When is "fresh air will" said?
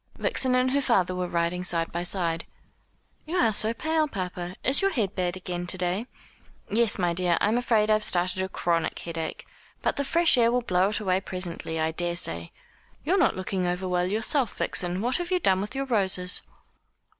10.03-10.63